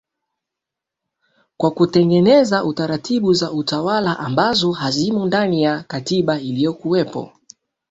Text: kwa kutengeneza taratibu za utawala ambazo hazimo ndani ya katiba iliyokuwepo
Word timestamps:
kwa 1.57 1.71
kutengeneza 1.71 2.63
taratibu 2.73 3.33
za 3.33 3.51
utawala 3.51 4.19
ambazo 4.19 4.71
hazimo 4.71 5.25
ndani 5.25 5.63
ya 5.63 5.83
katiba 5.83 6.39
iliyokuwepo 6.39 7.33